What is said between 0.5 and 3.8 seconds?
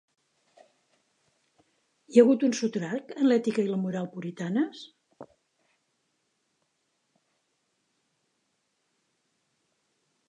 Hi ha hagut un sotrac en l’ètica i la